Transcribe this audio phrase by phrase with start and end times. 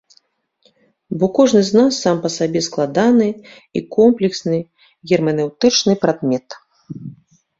[1.23, 3.27] Бо кожны з нас сам па сабе складаны
[3.79, 4.57] і комплексны
[5.11, 6.47] герменэўтычны прадмет.